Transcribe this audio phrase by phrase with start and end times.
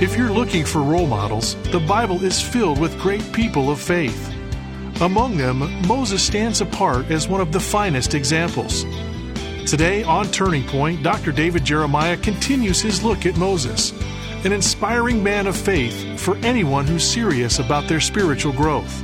[0.00, 4.32] If you're looking for role models, the Bible is filled with great people of faith.
[5.00, 5.58] Among them,
[5.88, 8.84] Moses stands apart as one of the finest examples.
[9.68, 11.32] Today on Turning Point, Dr.
[11.32, 13.90] David Jeremiah continues his look at Moses,
[14.44, 19.02] an inspiring man of faith for anyone who's serious about their spiritual growth.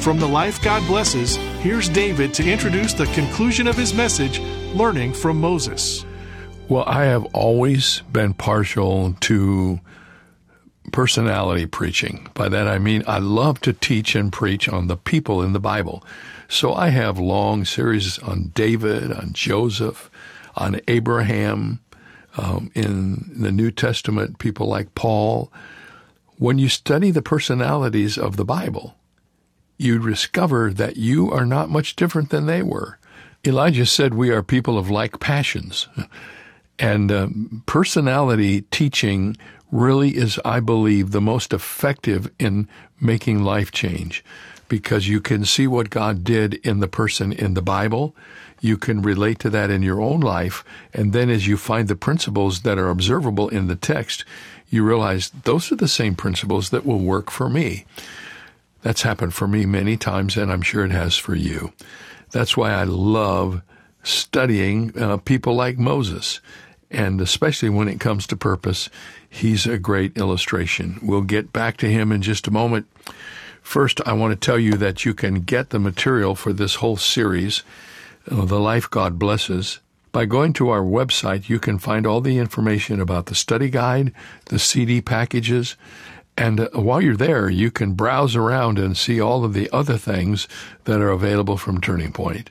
[0.00, 4.38] From the Life God Blesses, here's David to introduce the conclusion of his message,
[4.72, 6.04] Learning from Moses.
[6.68, 9.80] Well, I have always been partial to
[10.92, 12.28] personality preaching.
[12.34, 15.60] By that I mean I love to teach and preach on the people in the
[15.60, 16.04] Bible.
[16.48, 20.10] So I have long series on David, on Joseph,
[20.54, 21.80] on Abraham,
[22.36, 25.52] um, in the New Testament, people like Paul.
[26.36, 28.96] When you study the personalities of the Bible,
[29.78, 32.98] you discover that you are not much different than they were.
[33.44, 35.88] Elijah said we are people of like passions.
[36.78, 39.36] And um, personality teaching
[39.72, 42.68] really is, I believe, the most effective in
[43.00, 44.22] making life change
[44.68, 48.14] because you can see what God did in the person in the Bible.
[48.60, 50.62] You can relate to that in your own life.
[50.94, 54.24] And then as you find the principles that are observable in the text,
[54.70, 57.84] you realize those are the same principles that will work for me.
[58.82, 61.72] That's happened for me many times, and I'm sure it has for you.
[62.30, 63.62] That's why I love
[64.02, 66.40] studying uh, people like Moses
[66.92, 68.90] and especially when it comes to purpose,
[69.32, 70.98] he's a great illustration.
[71.02, 72.86] We'll get back to him in just a moment.
[73.62, 76.96] First, I want to tell you that you can get the material for this whole
[76.96, 77.62] series,
[78.30, 79.80] uh, The Life God Blesses.
[80.12, 84.12] By going to our website, you can find all the information about the study guide,
[84.46, 85.76] the CD packages,
[86.36, 89.96] and uh, while you're there, you can browse around and see all of the other
[89.96, 90.46] things
[90.84, 92.50] that are available from Turning Point.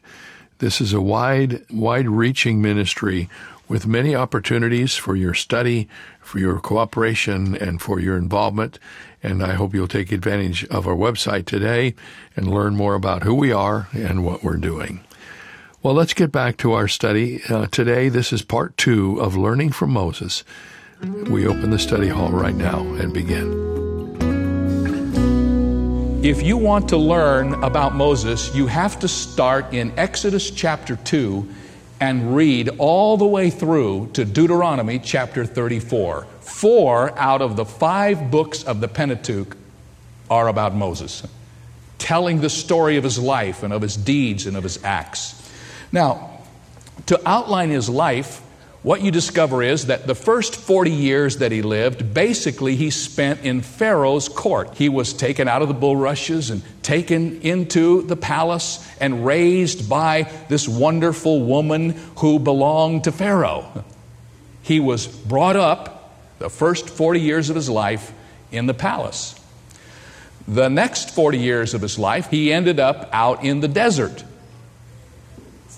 [0.57, 3.29] This is a wide, wide reaching ministry
[3.71, 5.87] with many opportunities for your study,
[6.19, 8.77] for your cooperation, and for your involvement.
[9.23, 11.95] And I hope you'll take advantage of our website today
[12.35, 14.99] and learn more about who we are and what we're doing.
[15.81, 17.41] Well, let's get back to our study.
[17.49, 20.43] Uh, today, this is part two of Learning from Moses.
[21.29, 23.71] We open the study hall right now and begin.
[26.25, 31.47] If you want to learn about Moses, you have to start in Exodus chapter 2
[32.01, 36.25] and read all the way through to Deuteronomy chapter 34.
[36.41, 39.55] Four out of the five books of the Pentateuch
[40.27, 41.25] are about Moses,
[41.99, 45.37] telling the story of his life and of his deeds and of his acts.
[45.91, 46.39] Now,
[47.05, 48.41] to outline his life,
[48.83, 53.41] what you discover is that the first 40 years that he lived, basically he spent
[53.41, 54.75] in Pharaoh's court.
[54.75, 60.31] He was taken out of the bulrushes and taken into the palace and raised by
[60.49, 63.85] this wonderful woman who belonged to Pharaoh.
[64.63, 68.11] He was brought up the first 40 years of his life
[68.51, 69.35] in the palace.
[70.47, 74.23] The next 40 years of his life, he ended up out in the desert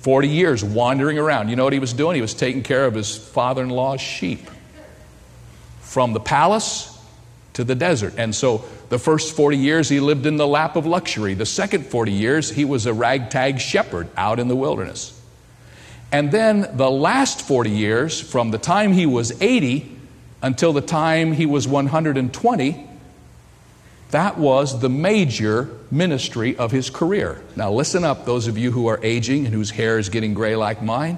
[0.03, 1.49] 40 years wandering around.
[1.49, 2.15] You know what he was doing?
[2.15, 4.49] He was taking care of his father in law's sheep.
[5.81, 6.89] From the palace
[7.53, 8.15] to the desert.
[8.17, 11.35] And so the first 40 years he lived in the lap of luxury.
[11.35, 15.19] The second 40 years he was a ragtag shepherd out in the wilderness.
[16.11, 19.97] And then the last 40 years, from the time he was 80
[20.41, 22.89] until the time he was 120,
[24.13, 27.41] that was the major ministry of his career.
[27.56, 30.56] Now, listen up, those of you who are aging and whose hair is getting gray
[30.56, 31.18] like mine.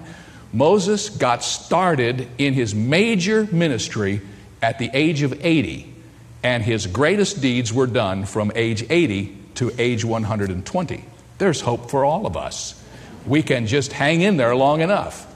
[0.53, 4.21] Moses got started in his major ministry
[4.61, 5.93] at the age of 80,
[6.41, 11.03] and his greatest deeds were done from age 80 to age 120.
[11.37, 12.81] There's hope for all of us.
[13.27, 15.27] We can just hang in there long enough.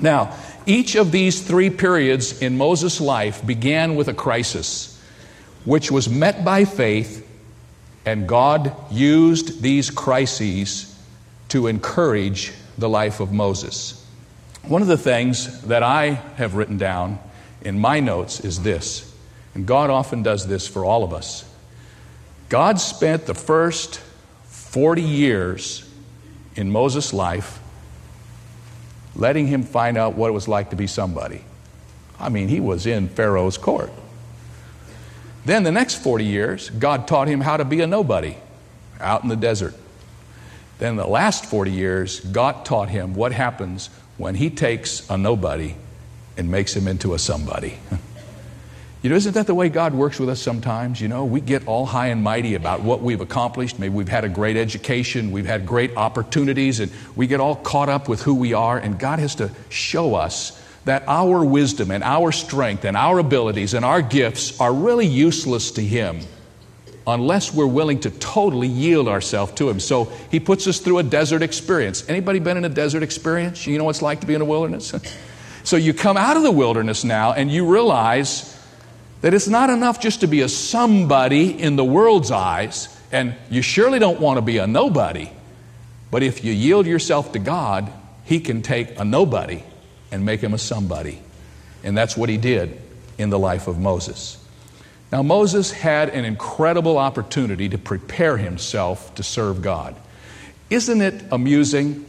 [0.00, 0.36] Now,
[0.66, 4.93] each of these three periods in Moses' life began with a crisis
[5.64, 7.26] which was met by faith,
[8.04, 10.90] and God used these crises
[11.48, 14.04] to encourage the life of Moses.
[14.62, 17.18] One of the things that I have written down
[17.62, 19.14] in my notes is this,
[19.54, 21.50] and God often does this for all of us.
[22.48, 24.00] God spent the first
[24.44, 25.88] 40 years
[26.56, 27.60] in Moses' life
[29.16, 31.44] letting him find out what it was like to be somebody.
[32.18, 33.92] I mean, he was in Pharaoh's court.
[35.44, 38.36] Then the next 40 years, God taught him how to be a nobody
[39.00, 39.74] out in the desert.
[40.78, 45.74] Then the last 40 years, God taught him what happens when he takes a nobody
[46.36, 47.78] and makes him into a somebody.
[49.04, 50.98] You know, isn't that the way God works with us sometimes?
[50.98, 53.78] You know, we get all high and mighty about what we've accomplished.
[53.78, 57.90] Maybe we've had a great education, we've had great opportunities, and we get all caught
[57.90, 62.04] up with who we are, and God has to show us that our wisdom and
[62.04, 66.20] our strength and our abilities and our gifts are really useless to Him
[67.06, 69.80] unless we're willing to totally yield ourselves to Him.
[69.80, 72.08] So He puts us through a desert experience.
[72.08, 73.66] Anybody been in a desert experience?
[73.66, 74.94] You know what it's like to be in a wilderness?
[75.64, 78.50] so you come out of the wilderness now and you realize
[79.22, 83.62] that it's not enough just to be a somebody in the world's eyes, and you
[83.62, 85.30] surely don't want to be a nobody.
[86.10, 87.90] But if you yield yourself to God,
[88.24, 89.62] He can take a nobody
[90.14, 91.20] and make him a somebody.
[91.82, 92.80] And that's what He did
[93.18, 94.38] in the life of Moses.
[95.10, 99.96] Now, Moses had an incredible opportunity to prepare himself to serve God.
[100.70, 102.06] Isn't it amusing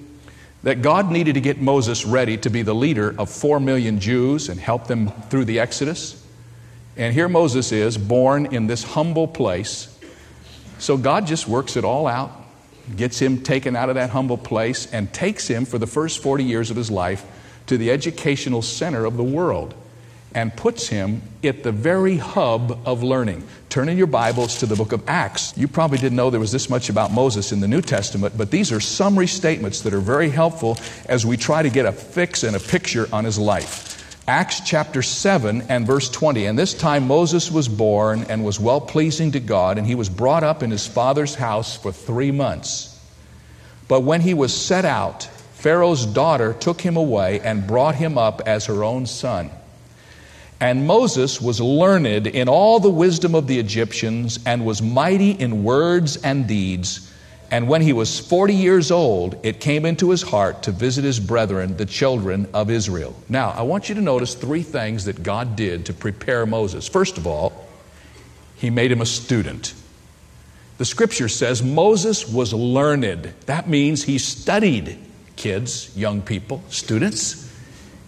[0.62, 4.50] that God needed to get Moses ready to be the leader of four million Jews
[4.50, 6.24] and help them through the Exodus?
[6.98, 9.96] And here Moses is, born in this humble place.
[10.78, 12.32] So God just works it all out,
[12.96, 16.44] gets him taken out of that humble place, and takes him for the first 40
[16.44, 17.26] years of his life
[17.68, 19.74] to the educational center of the world
[20.36, 23.48] and puts him at the very hub of learning.
[23.70, 25.58] Turn in your Bibles to the book of Acts.
[25.58, 28.52] You probably didn't know there was this much about Moses in the New Testament, but
[28.52, 30.78] these are summary statements that are very helpful
[31.08, 33.94] as we try to get a fix and a picture on his life.
[34.28, 36.48] Acts chapter 7 and verse 20.
[36.48, 40.10] And this time Moses was born and was well pleasing to God, and he was
[40.10, 43.00] brought up in his father's house for three months.
[43.88, 45.30] But when he was set out,
[45.66, 49.50] Pharaoh's daughter took him away and brought him up as her own son.
[50.60, 55.64] And Moses was learned in all the wisdom of the Egyptians and was mighty in
[55.64, 57.12] words and deeds.
[57.50, 61.20] And when he was 40 years old, it came into his heart to visit his
[61.20, 63.16] brethren, the children of Israel.
[63.28, 66.88] Now, I want you to notice three things that God did to prepare Moses.
[66.88, 67.66] First of all,
[68.56, 69.74] he made him a student.
[70.78, 73.34] The scripture says Moses was learned.
[73.48, 75.00] That means he studied,
[75.36, 77.52] kids, young people, students.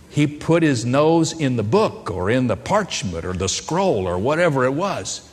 [0.09, 4.18] He put his nose in the book or in the parchment or the scroll or
[4.18, 5.29] whatever it was.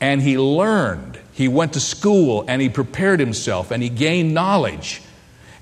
[0.00, 1.18] And he learned.
[1.32, 5.02] He went to school and he prepared himself and he gained knowledge.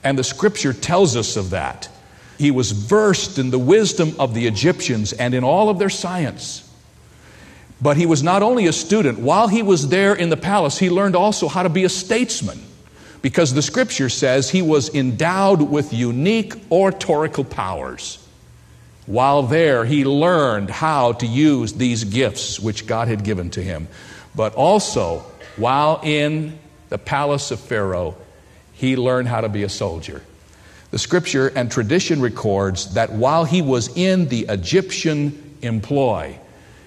[0.04, 1.88] And the scripture tells us of that.
[2.38, 6.68] He was versed in the wisdom of the Egyptians and in all of their science.
[7.80, 10.88] But he was not only a student, while he was there in the palace, he
[10.88, 12.60] learned also how to be a statesman
[13.22, 18.18] because the scripture says he was endowed with unique oratorical powers.
[19.06, 23.88] While there, he learned how to use these gifts which God had given to him.
[24.34, 25.20] But also,
[25.56, 26.58] while in
[26.88, 28.16] the palace of Pharaoh,
[28.72, 30.22] he learned how to be a soldier.
[30.90, 36.38] The scripture and tradition records that while he was in the Egyptian employ,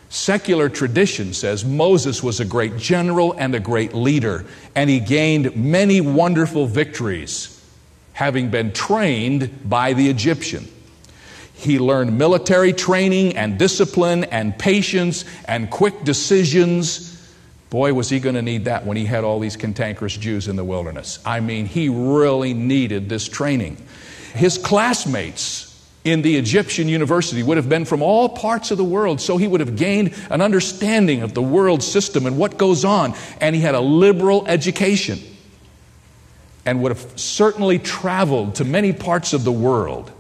[0.10, 5.56] secular tradition says Moses was a great general and a great leader, and he gained
[5.56, 7.64] many wonderful victories,
[8.14, 10.68] having been trained by the Egyptian.
[11.54, 17.16] He learned military training and discipline and patience and quick decisions
[17.76, 20.56] Boy, was he going to need that when he had all these cantankerous Jews in
[20.56, 21.20] the wilderness.
[21.26, 23.76] I mean, he really needed this training.
[24.34, 25.75] His classmates
[26.06, 29.48] in the Egyptian university would have been from all parts of the world, so he
[29.48, 33.16] would have gained an understanding of the world system and what goes on.
[33.42, 35.20] And he had a liberal education
[36.64, 40.12] and would have certainly traveled to many parts of the world.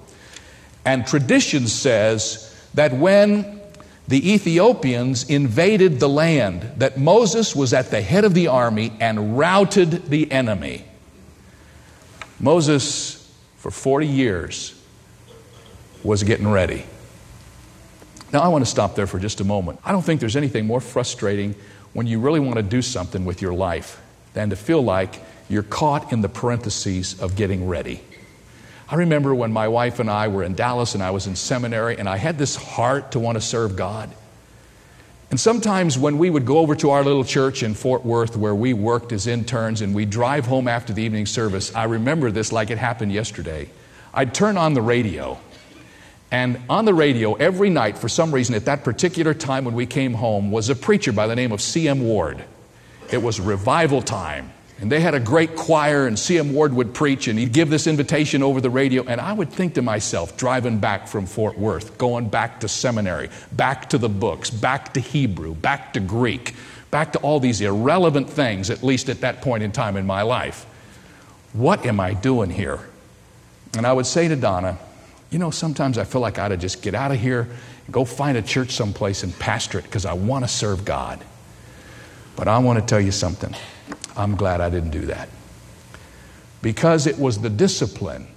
[0.84, 3.62] And tradition says that when
[4.08, 9.38] the Ethiopians invaded the land, that Moses was at the head of the army and
[9.38, 10.86] routed the enemy.
[12.40, 14.75] Moses, for 40 years,
[16.06, 16.86] was getting ready.
[18.32, 19.80] Now, I want to stop there for just a moment.
[19.84, 21.56] I don't think there's anything more frustrating
[21.94, 24.02] when you really want to do something with your life
[24.34, 28.02] than to feel like you're caught in the parentheses of getting ready.
[28.88, 31.98] I remember when my wife and I were in Dallas and I was in seminary
[31.98, 34.14] and I had this heart to want to serve God.
[35.32, 38.54] And sometimes when we would go over to our little church in Fort Worth where
[38.54, 42.52] we worked as interns and we'd drive home after the evening service, I remember this
[42.52, 43.70] like it happened yesterday.
[44.14, 45.40] I'd turn on the radio.
[46.32, 49.86] And on the radio every night, for some reason, at that particular time when we
[49.86, 52.02] came home, was a preacher by the name of C.M.
[52.02, 52.44] Ward.
[53.12, 54.52] It was revival time.
[54.82, 56.54] And they had a great choir, and C.M.
[56.54, 59.04] Ward would preach, and he'd give this invitation over the radio.
[59.06, 63.30] And I would think to myself, driving back from Fort Worth, going back to seminary,
[63.54, 66.56] back to the books, back to Hebrew, back to Greek,
[66.92, 70.24] back to all these irrelevant things, at least at that point in time in my
[70.24, 70.66] life.
[71.54, 72.82] What am I doing here?
[73.78, 74.78] And I would say to Donna,
[75.36, 77.94] You know, sometimes I feel like I ought to just get out of here and
[77.94, 81.22] go find a church someplace and pastor it because I want to serve God.
[82.38, 83.54] But I want to tell you something.
[84.16, 85.28] I'm glad I didn't do that.
[86.62, 88.28] Because it was the discipline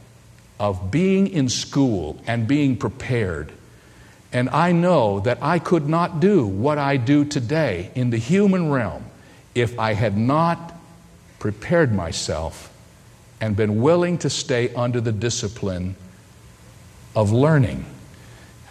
[0.59, 3.53] of being in school and being prepared.
[4.33, 8.73] And I know that I could not do what I do today in the human
[8.73, 9.05] realm
[9.55, 10.75] if I had not
[11.39, 12.75] prepared myself
[13.41, 15.95] and been willing to stay under the discipline
[17.19, 17.85] of learning.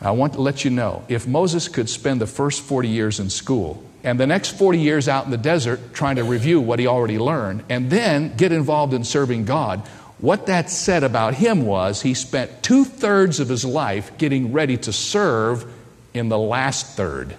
[0.01, 3.29] I want to let you know if Moses could spend the first 40 years in
[3.29, 6.87] school and the next 40 years out in the desert trying to review what he
[6.87, 9.81] already learned, and then get involved in serving God.
[10.19, 14.77] What that said about him was he spent two thirds of his life getting ready
[14.77, 15.65] to serve
[16.13, 17.35] in the last third.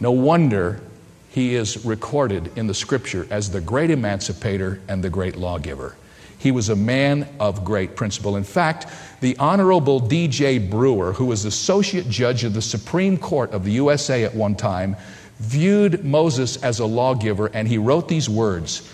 [0.00, 0.80] No wonder
[1.30, 5.94] he is recorded in the scripture as the great emancipator and the great lawgiver.
[6.42, 8.36] He was a man of great principle.
[8.36, 8.88] In fact,
[9.20, 10.58] the Honorable D.J.
[10.58, 14.96] Brewer, who was associate judge of the Supreme Court of the USA at one time,
[15.38, 18.90] viewed Moses as a lawgiver, and he wrote these words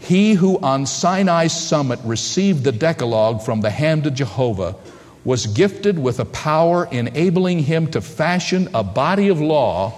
[0.00, 4.74] He who on Sinai's summit received the Decalogue from the hand of Jehovah
[5.24, 9.92] was gifted with a power enabling him to fashion a body of law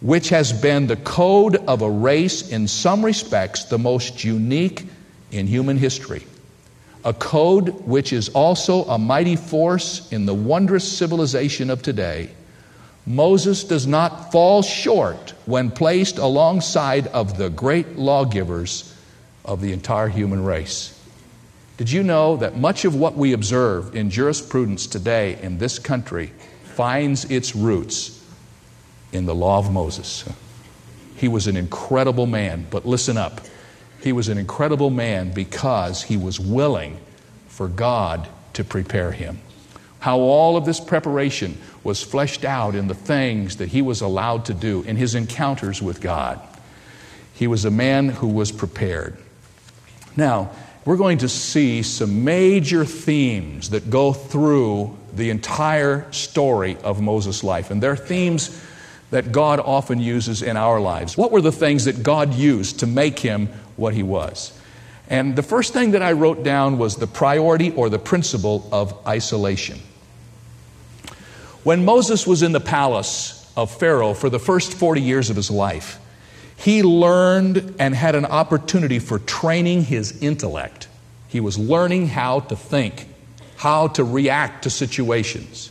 [0.00, 4.86] which has been the code of a race in some respects the most unique
[5.30, 6.24] in human history
[7.04, 12.30] a code which is also a mighty force in the wondrous civilization of today,
[13.06, 18.94] Moses does not fall short when placed alongside of the great lawgivers
[19.44, 20.96] of the entire human race.
[21.78, 26.32] Did you know that much of what we observe in jurisprudence today in this country
[26.62, 28.22] finds its roots
[29.12, 30.28] in the law of Moses?
[31.16, 33.40] He was an incredible man, but listen up.
[34.02, 36.98] He was an incredible man because he was willing
[37.48, 39.38] for God to prepare him.
[40.00, 44.46] How all of this preparation was fleshed out in the things that he was allowed
[44.46, 46.40] to do in his encounters with God.
[47.34, 49.18] He was a man who was prepared.
[50.16, 50.50] Now,
[50.84, 57.44] we're going to see some major themes that go through the entire story of Moses'
[57.44, 57.70] life.
[57.70, 58.58] And they're themes
[59.10, 61.16] that God often uses in our lives.
[61.16, 63.48] What were the things that God used to make him
[63.80, 64.56] what he was?
[65.08, 68.94] And the first thing that I wrote down was the priority or the principle of
[69.06, 69.80] isolation.
[71.64, 75.50] When Moses was in the palace of Pharaoh for the first 40 years of his
[75.50, 75.98] life,
[76.56, 80.88] he learned and had an opportunity for training his intellect.
[81.26, 83.08] He was learning how to think,
[83.56, 85.70] how to react to situations.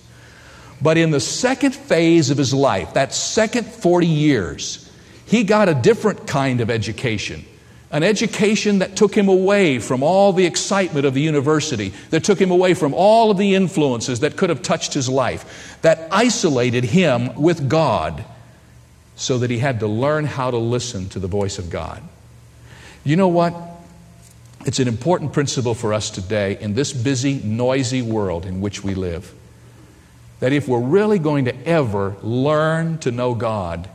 [0.82, 4.92] But in the second phase of his life, that second 40 years,
[5.26, 7.46] he got a different kind of education.
[7.92, 12.40] An education that took him away from all the excitement of the university, that took
[12.40, 16.84] him away from all of the influences that could have touched his life, that isolated
[16.84, 18.24] him with God
[19.16, 22.04] so that he had to learn how to listen to the voice of God.
[23.04, 23.56] You know what?
[24.66, 28.94] It's an important principle for us today in this busy, noisy world in which we
[28.94, 29.34] live
[30.40, 33.90] that if we're really going to ever learn to know God,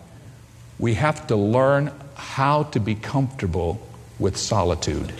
[0.78, 3.86] we have to learn how to be comfortable
[4.18, 5.12] with solitude.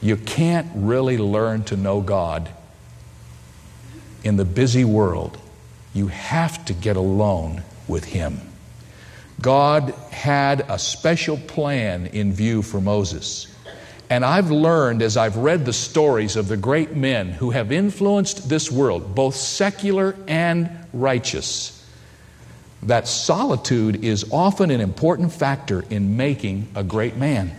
[0.00, 2.48] You can't really learn to know God
[4.22, 5.38] in the busy world.
[5.94, 8.40] You have to get alone with Him.
[9.40, 13.46] God had a special plan in view for Moses.
[14.08, 18.48] And I've learned as I've read the stories of the great men who have influenced
[18.48, 21.75] this world, both secular and righteous,
[22.86, 27.52] that solitude is often an important factor in making a great man.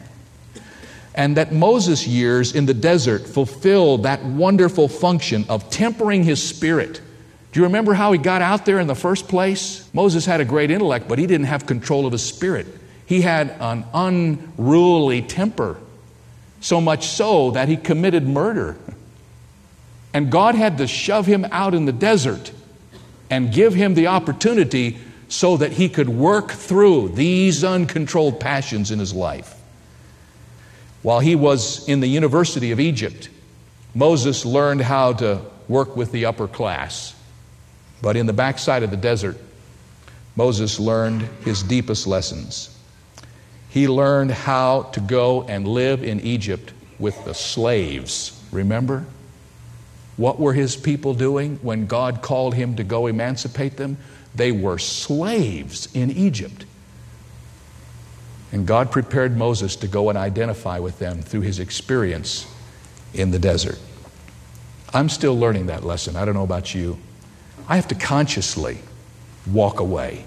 [1.14, 7.02] And that Moses' years in the desert fulfilled that wonderful function of tempering his spirit.
[7.52, 9.90] Do you remember how he got out there in the first place?
[9.94, 12.68] Moses had a great intellect, but he didn't have control of his spirit.
[13.06, 15.78] He had an unruly temper
[16.62, 18.78] so much so that he committed murder.
[20.14, 22.52] And God had to shove him out in the desert
[23.30, 24.98] and give him the opportunity
[25.30, 29.54] so that he could work through these uncontrolled passions in his life.
[31.02, 33.30] While he was in the University of Egypt,
[33.94, 37.14] Moses learned how to work with the upper class.
[38.02, 39.38] But in the backside of the desert,
[40.36, 42.78] Moses learned his deepest lessons.
[43.70, 48.40] He learned how to go and live in Egypt with the slaves.
[48.52, 49.06] Remember?
[50.16, 53.98] What were his people doing when God called him to go emancipate them?
[54.38, 56.66] They were slaves in Egypt.
[58.52, 62.46] And God prepared Moses to go and identify with them through his experience
[63.14, 63.80] in the desert.
[64.94, 66.16] I'm still learning that lesson.
[66.16, 66.98] I don't know about you.
[67.68, 68.78] I have to consciously
[69.46, 70.24] walk away,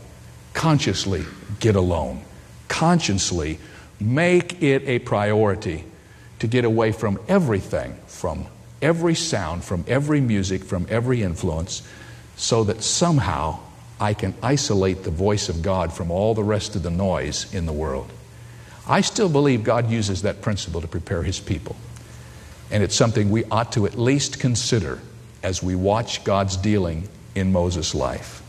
[0.53, 1.25] consciously
[1.61, 2.23] get alone,
[2.69, 3.59] consciously
[4.01, 5.85] make it a priority
[6.41, 8.47] to get away from everything, from
[8.83, 11.83] every sound, from every music, from every influence,
[12.37, 13.61] so that somehow
[14.01, 17.67] I can isolate the voice of God from all the rest of the noise in
[17.67, 18.11] the world.
[18.89, 21.77] I still believe God uses that principle to prepare His people.
[22.71, 25.01] And it's something we ought to at least consider
[25.43, 28.43] as we watch God's dealing in Moses' life.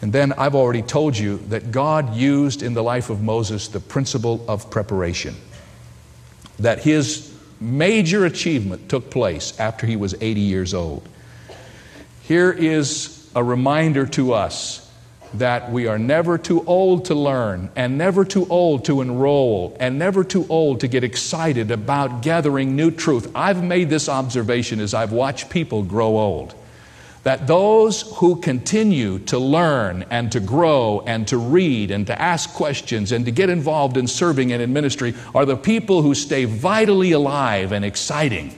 [0.00, 3.80] And then I've already told you that God used in the life of Moses the
[3.80, 5.34] principle of preparation.
[6.58, 11.08] That his major achievement took place after he was 80 years old.
[12.22, 14.80] Here is a reminder to us
[15.34, 19.98] that we are never too old to learn, and never too old to enroll, and
[19.98, 23.30] never too old to get excited about gathering new truth.
[23.34, 26.54] I've made this observation as I've watched people grow old
[27.24, 32.52] that those who continue to learn and to grow and to read and to ask
[32.52, 36.44] questions and to get involved in serving and in ministry are the people who stay
[36.44, 38.54] vitally alive and exciting.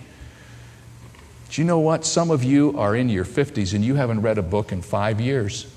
[1.51, 2.05] Do you know what?
[2.05, 5.21] Some of you are in your 50s and you haven't read a book in five
[5.21, 5.73] years.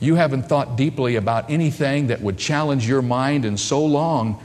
[0.00, 4.42] You haven't thought deeply about anything that would challenge your mind in so long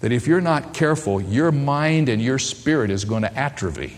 [0.00, 3.96] that if you're not careful, your mind and your spirit is going to atrophy.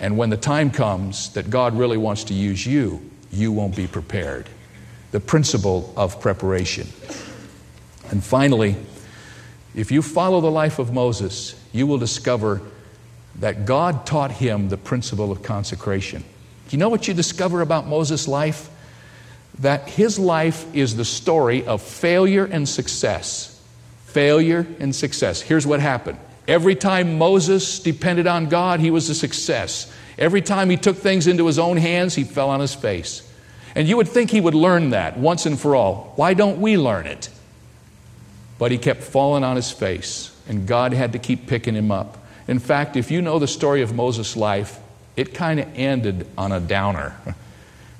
[0.00, 3.86] And when the time comes that God really wants to use you, you won't be
[3.86, 4.48] prepared.
[5.12, 6.88] The principle of preparation.
[8.10, 8.76] And finally,
[9.74, 12.60] if you follow the life of Moses, you will discover
[13.40, 16.24] that God taught him the principle of consecration.
[16.70, 18.70] You know what you discover about Moses' life?
[19.60, 23.52] That his life is the story of failure and success.
[24.06, 25.40] Failure and success.
[25.40, 26.18] Here's what happened
[26.48, 29.92] Every time Moses depended on God, he was a success.
[30.18, 33.28] Every time he took things into his own hands, he fell on his face.
[33.74, 36.12] And you would think he would learn that once and for all.
[36.16, 37.28] Why don't we learn it?
[38.58, 42.16] But he kept falling on his face, and God had to keep picking him up.
[42.48, 44.78] In fact, if you know the story of Moses' life,
[45.16, 47.16] it kind of ended on a downer.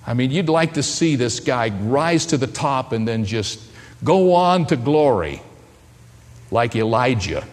[0.07, 3.61] I mean, you'd like to see this guy rise to the top and then just
[4.05, 5.43] go on to glory
[6.51, 7.45] like Elijah.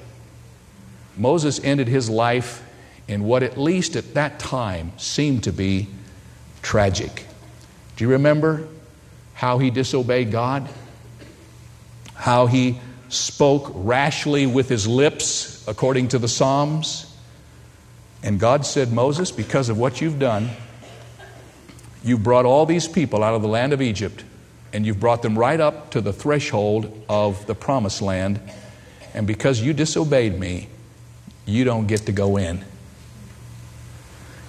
[1.17, 2.63] Moses ended his life
[3.07, 5.87] in what, at least at that time, seemed to be
[6.61, 7.25] tragic.
[7.95, 8.67] Do you remember
[9.33, 10.69] how he disobeyed God?
[12.13, 12.79] How he
[13.13, 17.05] spoke rashly with his lips, according to the Psalms?
[18.21, 20.49] And God said, Moses, because of what you've done,
[22.03, 24.23] you've brought all these people out of the land of Egypt,
[24.71, 28.39] and you've brought them right up to the threshold of the promised land.
[29.13, 30.69] And because you disobeyed me,
[31.45, 32.63] you don't get to go in.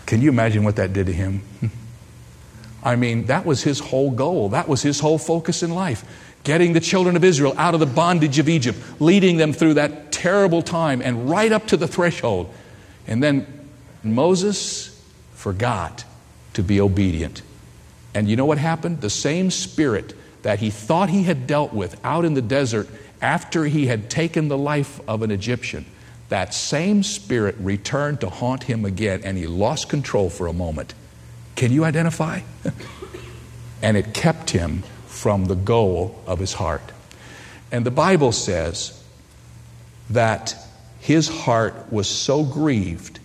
[0.06, 1.42] Can you imagine what that did to him?
[2.84, 4.50] I mean, that was his whole goal.
[4.50, 6.04] That was his whole focus in life.
[6.44, 10.12] Getting the children of Israel out of the bondage of Egypt, leading them through that
[10.12, 12.52] terrible time and right up to the threshold.
[13.06, 13.46] And then
[14.02, 15.02] Moses
[15.34, 16.04] forgot
[16.52, 17.42] to be obedient.
[18.14, 19.00] And you know what happened?
[19.00, 22.88] The same spirit that he thought he had dealt with out in the desert
[23.20, 25.86] after he had taken the life of an Egyptian
[26.28, 30.94] that same spirit returned to haunt him again and he lost control for a moment.
[31.54, 32.40] Can you identify?
[33.82, 34.82] and it kept him
[35.14, 36.82] from the goal of his heart.
[37.70, 39.00] And the Bible says
[40.10, 40.54] that
[41.00, 43.20] his heart was so grieved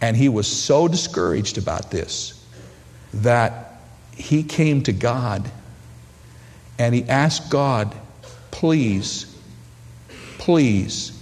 [0.00, 2.44] and he was so discouraged about this
[3.14, 3.80] that
[4.14, 5.50] he came to God
[6.78, 7.94] and he asked God,
[8.50, 9.26] please,
[10.38, 11.18] please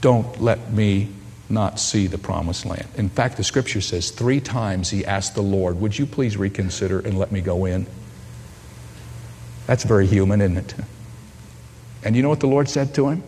[0.00, 1.08] don't let me
[1.48, 2.86] not see the promised land.
[2.96, 7.00] In fact, the scripture says three times he asked the Lord, Would you please reconsider
[7.00, 7.86] and let me go in?
[9.66, 10.74] That's very human, isn't it?
[12.04, 13.22] And you know what the Lord said to him?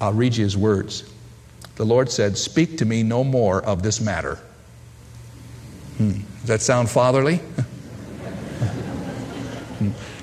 [0.00, 1.10] I'll read you his words.
[1.76, 4.38] The Lord said, Speak to me no more of this matter.
[5.96, 6.20] Hmm.
[6.40, 7.40] Does that sound fatherly?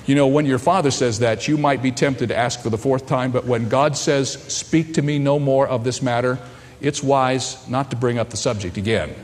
[0.08, 2.78] You know, when your father says that, you might be tempted to ask for the
[2.78, 6.38] fourth time, but when God says, Speak to me no more of this matter,
[6.80, 9.14] it's wise not to bring up the subject again.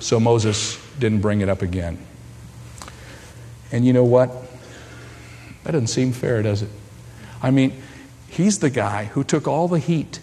[0.00, 1.98] So Moses didn't bring it up again.
[3.70, 4.30] And you know what?
[5.68, 6.70] That doesn't seem fair, does it?
[7.42, 7.74] I mean,
[8.30, 10.18] he's the guy who took all the heat.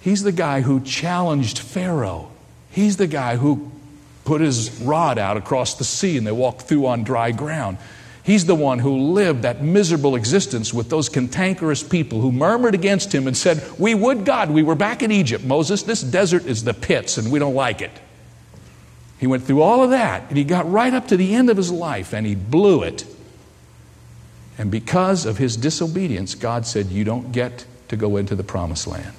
[0.00, 2.30] He's the guy who challenged Pharaoh.
[2.70, 3.70] He's the guy who
[4.24, 7.76] put his rod out across the sea and they walked through on dry ground.
[8.22, 13.14] He's the one who lived that miserable existence with those cantankerous people who murmured against
[13.14, 15.44] him and said, We would God, we were back in Egypt.
[15.44, 17.92] Moses, this desert is the pits and we don't like it.
[19.18, 21.58] He went through all of that and he got right up to the end of
[21.58, 23.04] his life and he blew it.
[24.56, 28.86] And because of his disobedience, God said, You don't get to go into the promised
[28.86, 29.14] land.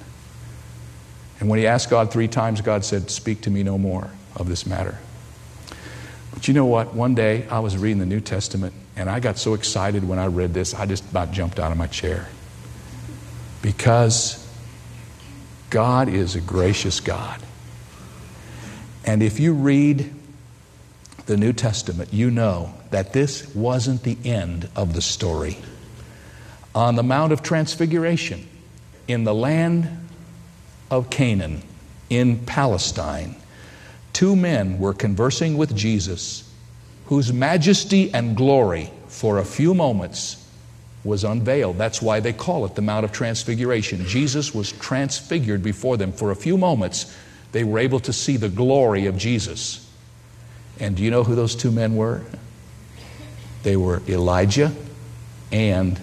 [1.38, 4.48] And when he asked God three times, God said, Speak to me no more of
[4.48, 4.98] this matter.
[6.32, 6.94] But you know what?
[6.94, 10.26] One day I was reading the New Testament and I got so excited when I
[10.26, 12.28] read this, I just about jumped out of my chair.
[13.60, 14.42] Because
[15.70, 17.40] God is a gracious God.
[19.04, 20.12] And if you read
[21.26, 25.58] the New Testament, you know that this wasn't the end of the story.
[26.74, 28.46] On the Mount of Transfiguration,
[29.08, 30.08] in the land
[30.90, 31.62] of Canaan,
[32.10, 33.36] in Palestine,
[34.12, 36.48] two men were conversing with Jesus,
[37.06, 40.44] whose majesty and glory for a few moments
[41.02, 41.78] was unveiled.
[41.78, 44.04] That's why they call it the Mount of Transfiguration.
[44.06, 46.12] Jesus was transfigured before them.
[46.12, 47.16] For a few moments,
[47.52, 49.85] they were able to see the glory of Jesus.
[50.78, 52.22] And do you know who those two men were?
[53.62, 54.74] They were Elijah
[55.50, 56.00] and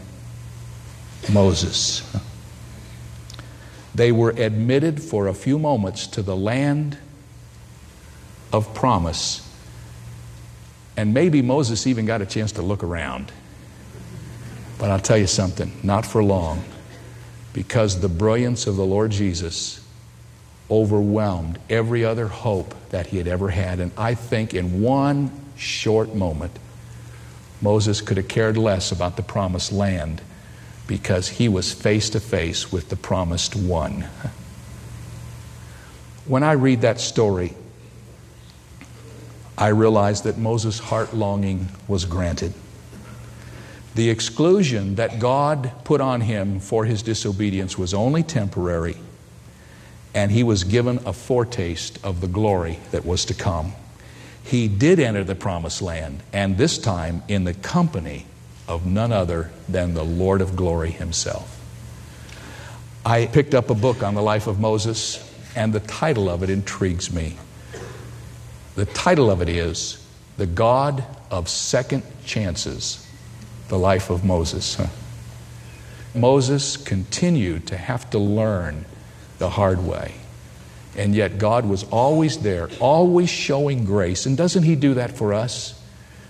[1.31, 2.03] Moses.
[3.95, 6.97] They were admitted for a few moments to the land
[8.51, 9.47] of promise.
[10.97, 13.31] And maybe Moses even got a chance to look around.
[14.79, 16.63] But I'll tell you something, not for long,
[17.53, 19.82] because the brilliance of the Lord Jesus
[20.73, 23.79] overwhelmed every other hope that he had ever had.
[23.79, 26.57] And I think in one short moment,
[27.61, 30.19] Moses could have cared less about the promised land
[30.87, 34.05] because he was face to face with the promised one.
[36.25, 37.53] When I read that story,
[39.57, 42.53] I realized that Moses' heart longing was granted.
[43.95, 48.95] The exclusion that God put on him for his disobedience was only temporary,
[50.13, 53.73] and he was given a foretaste of the glory that was to come.
[54.43, 58.25] He did enter the promised land, and this time in the company
[58.67, 61.59] of none other than the Lord of glory himself.
[63.05, 66.49] I picked up a book on the life of Moses, and the title of it
[66.49, 67.37] intrigues me.
[68.75, 70.05] The title of it is
[70.37, 73.05] The God of Second Chances,
[73.67, 74.79] the life of Moses.
[76.15, 78.85] Moses continued to have to learn
[79.43, 80.13] the hard way.
[80.95, 84.25] And yet God was always there, always showing grace.
[84.25, 85.77] And doesn't He do that for us?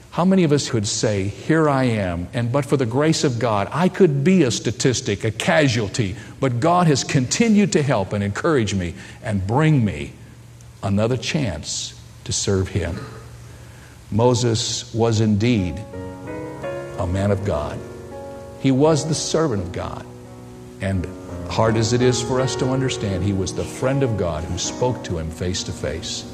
[0.09, 3.37] How many of us could say, Here I am, and but for the grace of
[3.37, 8.23] God, I could be a statistic, a casualty, but God has continued to help and
[8.23, 10.13] encourage me and bring me
[10.81, 12.97] another chance to serve him.
[14.09, 15.77] Moses was indeed
[16.97, 17.79] a man of God.
[18.59, 20.03] He was the servant of God.
[20.83, 21.07] And
[21.49, 24.57] hard as it is for us to understand, he was the friend of God who
[24.57, 26.25] spoke to him face to face.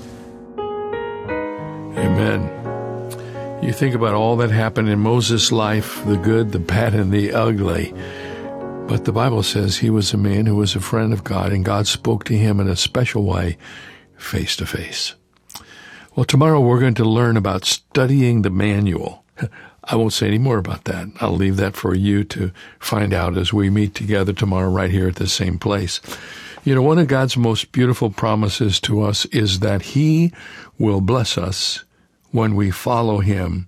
[1.95, 2.49] Amen.
[3.61, 7.31] You think about all that happened in Moses' life the good, the bad, and the
[7.31, 7.93] ugly.
[8.87, 11.63] But the Bible says he was a man who was a friend of God, and
[11.63, 13.59] God spoke to him in a special way,
[14.17, 15.13] face to face.
[16.15, 19.23] Well, tomorrow we're going to learn about studying the manual.
[19.91, 21.07] I won't say any more about that.
[21.19, 25.07] I'll leave that for you to find out as we meet together tomorrow right here
[25.07, 25.99] at the same place.
[26.63, 30.31] You know, one of God's most beautiful promises to us is that He
[30.77, 31.83] will bless us
[32.31, 33.67] when we follow Him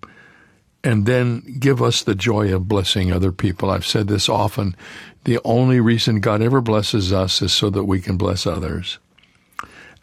[0.83, 3.69] and then give us the joy of blessing other people.
[3.69, 4.75] I've said this often.
[5.23, 8.99] The only reason God ever blesses us is so that we can bless others.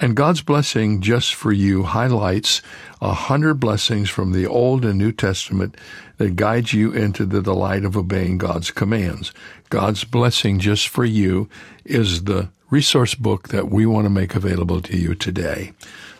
[0.01, 2.63] And God's blessing just for you highlights
[3.01, 5.77] a hundred blessings from the Old and New Testament
[6.19, 9.33] that guide you into the delight of obeying God's commands.
[9.71, 11.49] God's blessing just for you
[11.85, 15.73] is the resource book that we want to make available to you today.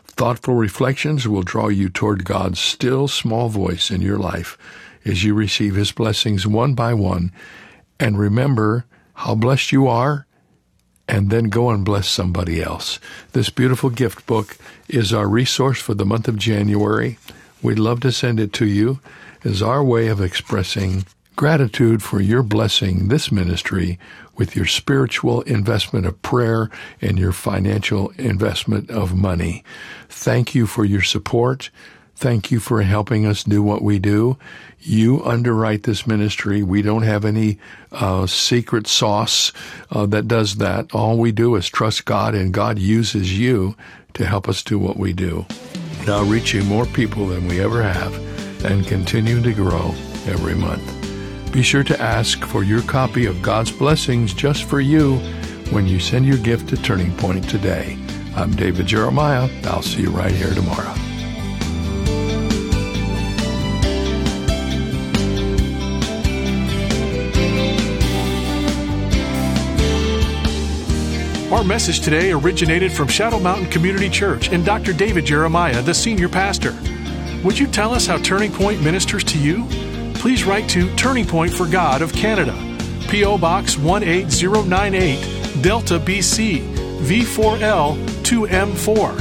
[0.07, 4.59] Thoughtful reflections will draw you toward God's still small voice in your life
[5.05, 7.31] as you receive His blessings one by one.
[8.01, 10.27] And remember how blessed you are
[11.09, 13.01] and then go and bless somebody else.
[13.33, 17.19] This beautiful gift book is our resource for the month of January.
[17.63, 19.01] We'd love to send it to you
[19.45, 23.99] as our way of expressing gratitude for your blessing this ministry
[24.37, 26.69] with your spiritual investment of prayer
[27.01, 29.65] and your financial investment of money.
[30.09, 31.71] Thank you for your support.
[32.19, 34.39] Thank you for helping us do what we do.
[34.81, 36.65] You underwrite this ministry.
[36.65, 37.61] We don't have any
[37.93, 39.53] uh, secret sauce
[39.93, 40.93] uh, that does that.
[40.93, 43.77] All we do is trust God, and God uses you
[44.15, 45.47] to help us do what we do.
[46.09, 48.13] Now reaching more people than we ever have
[48.65, 49.95] and continue to grow
[50.27, 51.53] every month.
[51.53, 55.19] Be sure to ask for your copy of God's blessings just for you
[55.71, 57.97] when you send your gift to Turning Point today.
[58.35, 59.49] I'm David Jeremiah.
[59.67, 60.97] I'll see you right here tomorrow.
[71.51, 74.93] Our message today originated from Shadow Mountain Community Church and Dr.
[74.93, 76.77] David Jeremiah, the senior pastor.
[77.43, 79.65] Would you tell us how Turning Point ministers to you?
[80.13, 82.53] Please write to Turning Point for God of Canada,
[83.09, 83.39] P.O.
[83.39, 89.15] Box 18098, Delta, BC, V4L 2M4.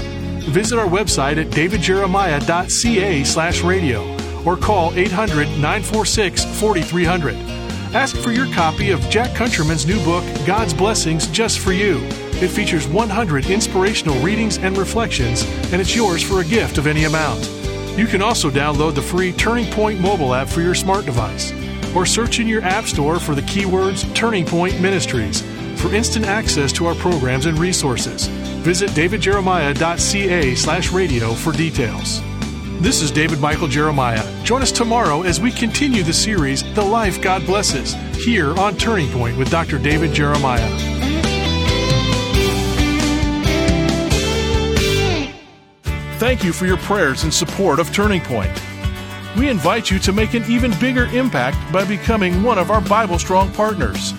[0.50, 7.57] Visit our website at davidjeremiah.ca slash radio or call 800 946 4300.
[7.94, 12.00] Ask for your copy of Jack Countryman's new book, God's Blessings Just for You.
[12.42, 17.06] It features 100 inspirational readings and reflections, and it's yours for a gift of any
[17.06, 17.50] amount.
[17.98, 21.54] You can also download the free Turning Point mobile app for your smart device,
[21.96, 25.42] or search in your app store for the keywords Turning Point Ministries
[25.82, 28.28] for instant access to our programs and resources.
[28.68, 32.22] Visit davidjeremiah.ca slash radio for details.
[32.80, 34.24] This is David Michael Jeremiah.
[34.44, 39.10] Join us tomorrow as we continue the series, The Life God Blesses, here on Turning
[39.10, 39.80] Point with Dr.
[39.80, 40.70] David Jeremiah.
[46.20, 48.62] Thank you for your prayers and support of Turning Point.
[49.36, 53.18] We invite you to make an even bigger impact by becoming one of our Bible
[53.18, 54.14] Strong partners,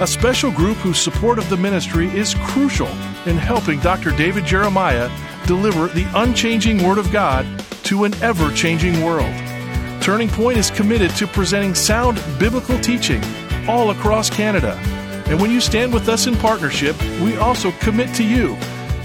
[0.00, 2.88] a special group whose support of the ministry is crucial
[3.26, 4.12] in helping Dr.
[4.12, 5.10] David Jeremiah
[5.46, 7.46] deliver the unchanging Word of God
[7.88, 9.34] to an ever changing world.
[10.02, 13.22] Turning Point is committed to presenting sound biblical teaching
[13.66, 14.74] all across Canada.
[15.26, 18.58] And when you stand with us in partnership, we also commit to you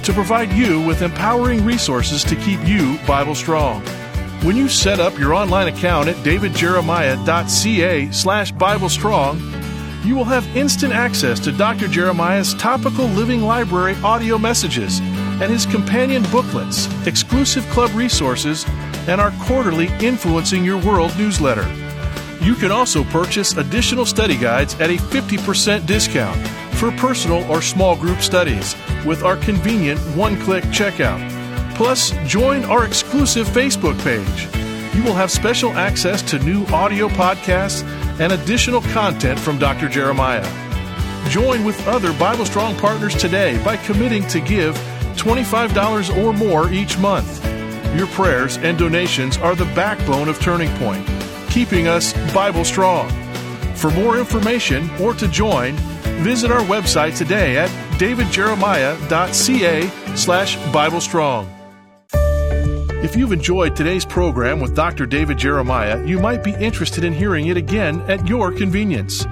[0.03, 3.81] to provide you with empowering resources to keep you Bible strong.
[4.43, 9.39] When you set up your online account at davidjeremiah.ca slash Bible Strong,
[10.03, 11.87] you will have instant access to Dr.
[11.87, 14.99] Jeremiah's topical living library audio messages
[15.41, 18.65] and his companion booklets, exclusive club resources,
[19.07, 21.67] and our quarterly Influencing Your World newsletter.
[22.41, 27.95] You can also purchase additional study guides at a 50% discount for personal or small
[27.95, 31.29] group studies with our convenient one click checkout.
[31.75, 34.53] Plus, join our exclusive Facebook page.
[34.95, 37.83] You will have special access to new audio podcasts
[38.19, 39.87] and additional content from Dr.
[39.87, 40.47] Jeremiah.
[41.29, 44.77] Join with other Bible Strong partners today by committing to give
[45.13, 47.43] $25 or more each month.
[47.95, 51.07] Your prayers and donations are the backbone of Turning Point,
[51.49, 53.09] keeping us Bible Strong.
[53.75, 55.75] For more information or to join,
[56.23, 61.49] visit our website today at davidjeremiah.ca slash Bible Strong.
[63.03, 65.05] If you've enjoyed today's program with Dr.
[65.05, 69.27] David Jeremiah, you might be interested in hearing it again at your convenience.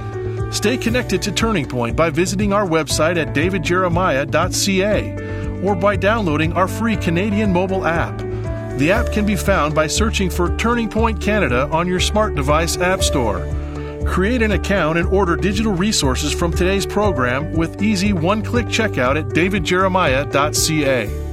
[0.52, 6.68] Stay connected to Turning Point by visiting our website at davidjeremiah.ca or by downloading our
[6.68, 8.18] free Canadian mobile app.
[8.78, 12.78] The app can be found by searching for Turning Point Canada on your smart device
[12.78, 13.48] app store.
[14.06, 19.18] Create an account and order digital resources from today's program with easy one click checkout
[19.18, 21.31] at davidjeremiah.ca.